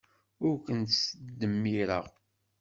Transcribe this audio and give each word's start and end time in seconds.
Ur 0.47 0.55
kent-ttdemmireɣ. 0.65 2.05